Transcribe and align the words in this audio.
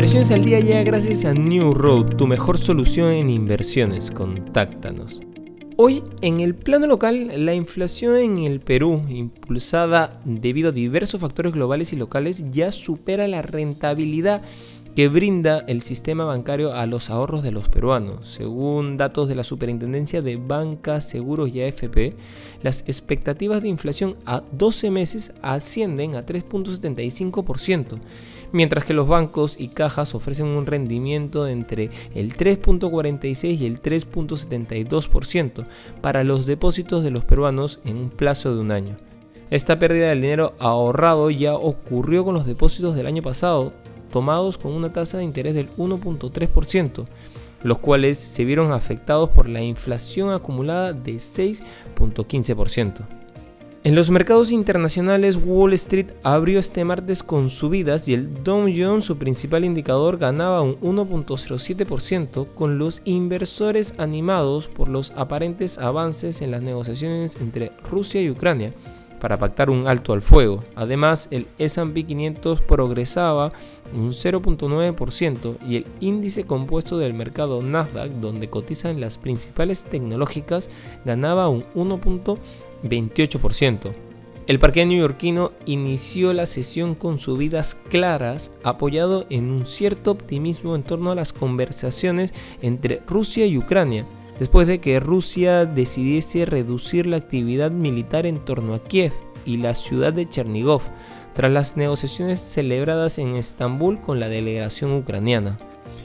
Inversiones 0.00 0.30
al 0.30 0.42
día 0.42 0.60
ya 0.60 0.82
gracias 0.82 1.26
a 1.26 1.34
New 1.34 1.74
Road, 1.74 2.16
tu 2.16 2.26
mejor 2.26 2.56
solución 2.56 3.12
en 3.12 3.28
inversiones. 3.28 4.10
Contáctanos. 4.10 5.20
Hoy, 5.76 6.02
en 6.22 6.40
el 6.40 6.54
plano 6.54 6.86
local, 6.86 7.30
la 7.44 7.52
inflación 7.52 8.16
en 8.16 8.38
el 8.38 8.60
Perú, 8.60 9.02
impulsada 9.10 10.18
debido 10.24 10.70
a 10.70 10.72
diversos 10.72 11.20
factores 11.20 11.52
globales 11.52 11.92
y 11.92 11.96
locales, 11.96 12.42
ya 12.50 12.72
supera 12.72 13.28
la 13.28 13.42
rentabilidad 13.42 14.40
que 14.94 15.08
brinda 15.08 15.64
el 15.68 15.82
sistema 15.82 16.24
bancario 16.24 16.74
a 16.74 16.86
los 16.86 17.10
ahorros 17.10 17.42
de 17.42 17.52
los 17.52 17.68
peruanos. 17.68 18.28
Según 18.28 18.96
datos 18.96 19.28
de 19.28 19.34
la 19.34 19.44
Superintendencia 19.44 20.22
de 20.22 20.36
Banca, 20.36 21.00
Seguros 21.00 21.50
y 21.50 21.62
AFP, 21.62 22.16
las 22.62 22.82
expectativas 22.86 23.62
de 23.62 23.68
inflación 23.68 24.16
a 24.26 24.42
12 24.52 24.90
meses 24.90 25.32
ascienden 25.42 26.16
a 26.16 26.26
3.75%, 26.26 27.98
mientras 28.52 28.84
que 28.84 28.94
los 28.94 29.06
bancos 29.06 29.58
y 29.58 29.68
cajas 29.68 30.14
ofrecen 30.14 30.46
un 30.46 30.66
rendimiento 30.66 31.44
de 31.44 31.52
entre 31.52 31.90
el 32.14 32.36
3.46 32.36 33.58
y 33.58 33.66
el 33.66 33.80
3.72% 33.80 35.66
para 36.00 36.24
los 36.24 36.46
depósitos 36.46 37.04
de 37.04 37.10
los 37.10 37.24
peruanos 37.24 37.80
en 37.84 37.96
un 37.96 38.10
plazo 38.10 38.54
de 38.54 38.60
un 38.60 38.72
año. 38.72 38.96
Esta 39.50 39.80
pérdida 39.80 40.08
del 40.08 40.22
dinero 40.22 40.54
ahorrado 40.60 41.28
ya 41.30 41.54
ocurrió 41.54 42.24
con 42.24 42.34
los 42.34 42.46
depósitos 42.46 42.94
del 42.94 43.06
año 43.06 43.20
pasado, 43.20 43.72
tomados 44.10 44.58
con 44.58 44.72
una 44.72 44.92
tasa 44.92 45.18
de 45.18 45.24
interés 45.24 45.54
del 45.54 45.70
1.3%, 45.76 47.06
los 47.62 47.78
cuales 47.78 48.18
se 48.18 48.44
vieron 48.44 48.72
afectados 48.72 49.30
por 49.30 49.48
la 49.48 49.62
inflación 49.62 50.32
acumulada 50.32 50.92
de 50.92 51.14
6.15%. 51.14 53.20
En 53.82 53.94
los 53.94 54.10
mercados 54.10 54.52
internacionales, 54.52 55.38
Wall 55.42 55.72
Street 55.72 56.08
abrió 56.22 56.60
este 56.60 56.84
martes 56.84 57.22
con 57.22 57.48
subidas 57.48 58.06
y 58.10 58.12
el 58.12 58.44
Dow 58.44 58.68
Jones, 58.76 59.06
su 59.06 59.16
principal 59.16 59.64
indicador, 59.64 60.18
ganaba 60.18 60.60
un 60.60 60.78
1.07% 60.80 62.48
con 62.54 62.76
los 62.76 63.00
inversores 63.06 63.94
animados 63.96 64.68
por 64.68 64.88
los 64.88 65.12
aparentes 65.12 65.78
avances 65.78 66.42
en 66.42 66.50
las 66.50 66.60
negociaciones 66.60 67.38
entre 67.40 67.72
Rusia 67.90 68.20
y 68.20 68.28
Ucrania 68.28 68.74
para 69.20 69.38
pactar 69.38 69.70
un 69.70 69.86
alto 69.86 70.12
al 70.12 70.22
fuego. 70.22 70.64
Además, 70.74 71.28
el 71.30 71.46
S&P 71.58 72.02
500 72.04 72.62
progresaba 72.62 73.52
un 73.94 74.10
0.9% 74.10 75.56
y 75.66 75.76
el 75.76 75.86
índice 76.00 76.44
compuesto 76.44 76.98
del 76.98 77.14
mercado 77.14 77.62
Nasdaq, 77.62 78.10
donde 78.12 78.50
cotizan 78.50 79.00
las 79.00 79.18
principales 79.18 79.84
tecnológicas, 79.84 80.68
ganaba 81.04 81.48
un 81.48 81.64
1.28%. 81.74 83.92
El 84.46 84.58
parque 84.58 84.84
neoyorquino 84.84 85.52
inició 85.64 86.32
la 86.32 86.44
sesión 86.44 86.96
con 86.96 87.18
subidas 87.18 87.76
claras, 87.88 88.50
apoyado 88.64 89.26
en 89.30 89.50
un 89.50 89.64
cierto 89.64 90.10
optimismo 90.10 90.74
en 90.74 90.82
torno 90.82 91.12
a 91.12 91.14
las 91.14 91.32
conversaciones 91.32 92.34
entre 92.60 93.00
Rusia 93.06 93.46
y 93.46 93.56
Ucrania, 93.56 94.06
después 94.40 94.66
de 94.66 94.80
que 94.80 94.98
Rusia 94.98 95.66
decidiese 95.66 96.46
reducir 96.46 97.06
la 97.06 97.18
actividad 97.18 97.70
militar 97.70 98.26
en 98.26 98.38
torno 98.38 98.74
a 98.74 98.82
Kiev 98.82 99.12
y 99.44 99.58
la 99.58 99.74
ciudad 99.74 100.12
de 100.12 100.28
Chernigov, 100.28 100.82
tras 101.34 101.52
las 101.52 101.76
negociaciones 101.76 102.40
celebradas 102.40 103.18
en 103.18 103.36
Estambul 103.36 104.00
con 104.00 104.18
la 104.18 104.28
delegación 104.28 104.92
ucraniana. 104.94 105.58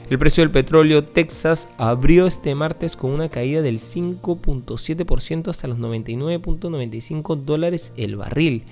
El 0.08 0.20
precio 0.20 0.44
del 0.44 0.52
petróleo 0.52 1.02
Texas 1.02 1.68
abrió 1.78 2.28
este 2.28 2.54
martes 2.54 2.94
con 2.94 3.10
una 3.10 3.28
caída 3.28 3.60
del 3.60 3.80
5.7% 3.80 5.48
hasta 5.48 5.66
los 5.66 5.78
99.95 5.78 7.42
dólares 7.42 7.92
el 7.96 8.14
barril. 8.14 8.62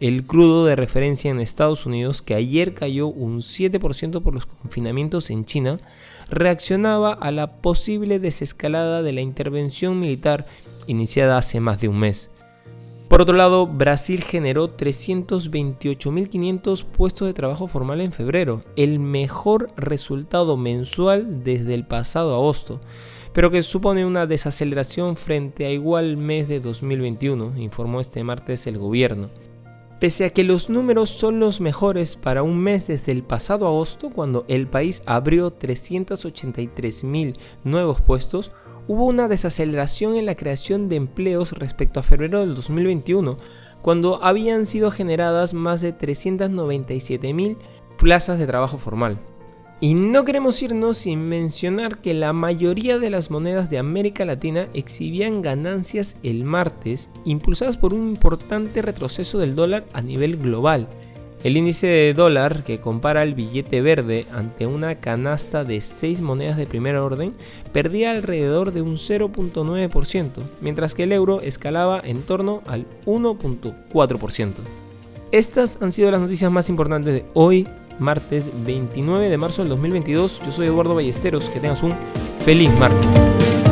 El 0.00 0.24
crudo 0.24 0.66
de 0.66 0.74
referencia 0.74 1.30
en 1.30 1.38
Estados 1.38 1.86
Unidos, 1.86 2.22
que 2.22 2.34
ayer 2.34 2.74
cayó 2.74 3.06
un 3.06 3.38
7% 3.38 4.20
por 4.20 4.34
los 4.34 4.46
confinamientos 4.46 5.30
en 5.30 5.44
China, 5.44 5.78
reaccionaba 6.28 7.12
a 7.12 7.30
la 7.30 7.58
posible 7.58 8.18
desescalada 8.18 9.02
de 9.02 9.12
la 9.12 9.20
intervención 9.20 10.00
militar 10.00 10.46
iniciada 10.88 11.38
hace 11.38 11.60
más 11.60 11.80
de 11.80 11.86
un 11.86 12.00
mes. 12.00 12.32
Por 13.10 13.20
otro 13.22 13.34
lado, 13.34 13.66
Brasil 13.66 14.22
generó 14.22 14.76
328.500 14.76 16.84
puestos 16.84 17.26
de 17.26 17.34
trabajo 17.34 17.66
formal 17.66 18.00
en 18.00 18.12
febrero, 18.12 18.62
el 18.76 19.00
mejor 19.00 19.72
resultado 19.76 20.56
mensual 20.56 21.42
desde 21.42 21.74
el 21.74 21.84
pasado 21.84 22.36
agosto, 22.36 22.80
pero 23.32 23.50
que 23.50 23.62
supone 23.62 24.06
una 24.06 24.26
desaceleración 24.26 25.16
frente 25.16 25.66
a 25.66 25.70
igual 25.70 26.18
mes 26.18 26.46
de 26.46 26.60
2021, 26.60 27.58
informó 27.58 27.98
este 27.98 28.22
martes 28.22 28.68
el 28.68 28.78
gobierno. 28.78 29.28
Pese 30.00 30.24
a 30.24 30.30
que 30.30 30.44
los 30.44 30.70
números 30.70 31.10
son 31.10 31.40
los 31.40 31.60
mejores 31.60 32.16
para 32.16 32.42
un 32.42 32.56
mes 32.56 32.86
desde 32.86 33.12
el 33.12 33.22
pasado 33.22 33.66
agosto, 33.66 34.08
cuando 34.08 34.46
el 34.48 34.66
país 34.66 35.02
abrió 35.04 35.58
383.000 35.58 37.36
nuevos 37.64 38.00
puestos, 38.00 38.50
hubo 38.88 39.04
una 39.04 39.28
desaceleración 39.28 40.16
en 40.16 40.24
la 40.24 40.36
creación 40.36 40.88
de 40.88 40.96
empleos 40.96 41.52
respecto 41.52 42.00
a 42.00 42.02
febrero 42.02 42.40
del 42.40 42.54
2021, 42.54 43.36
cuando 43.82 44.24
habían 44.24 44.64
sido 44.64 44.90
generadas 44.90 45.52
más 45.52 45.82
de 45.82 45.94
397.000 45.94 47.58
plazas 47.98 48.38
de 48.38 48.46
trabajo 48.46 48.78
formal. 48.78 49.20
Y 49.82 49.94
no 49.94 50.26
queremos 50.26 50.60
irnos 50.62 50.98
sin 50.98 51.20
mencionar 51.22 52.02
que 52.02 52.12
la 52.12 52.34
mayoría 52.34 52.98
de 52.98 53.08
las 53.08 53.30
monedas 53.30 53.70
de 53.70 53.78
América 53.78 54.26
Latina 54.26 54.68
exhibían 54.74 55.40
ganancias 55.40 56.16
el 56.22 56.44
martes, 56.44 57.08
impulsadas 57.24 57.78
por 57.78 57.94
un 57.94 58.10
importante 58.10 58.82
retroceso 58.82 59.38
del 59.38 59.56
dólar 59.56 59.86
a 59.94 60.02
nivel 60.02 60.36
global. 60.36 60.86
El 61.42 61.56
índice 61.56 61.86
de 61.86 62.12
dólar, 62.12 62.62
que 62.62 62.80
compara 62.80 63.22
el 63.22 63.32
billete 63.32 63.80
verde 63.80 64.26
ante 64.34 64.66
una 64.66 64.96
canasta 64.96 65.64
de 65.64 65.80
6 65.80 66.20
monedas 66.20 66.58
de 66.58 66.66
primer 66.66 66.96
orden, 66.96 67.32
perdía 67.72 68.10
alrededor 68.10 68.72
de 68.72 68.82
un 68.82 68.96
0.9%, 68.96 70.42
mientras 70.60 70.94
que 70.94 71.04
el 71.04 71.12
euro 71.12 71.40
escalaba 71.40 72.02
en 72.04 72.20
torno 72.20 72.60
al 72.66 72.84
1.4%. 73.06 74.52
Estas 75.32 75.78
han 75.80 75.92
sido 75.92 76.10
las 76.10 76.20
noticias 76.20 76.52
más 76.52 76.68
importantes 76.68 77.14
de 77.14 77.24
hoy, 77.32 77.66
martes 78.00 78.50
29 78.64 79.28
de 79.28 79.36
marzo 79.36 79.62
del 79.62 79.68
2022. 79.68 80.42
Yo 80.44 80.50
soy 80.50 80.66
Eduardo 80.66 80.94
Ballesteros, 80.94 81.48
que 81.50 81.60
tengas 81.60 81.82
un 81.82 81.94
feliz 82.44 82.70
martes. 82.78 83.69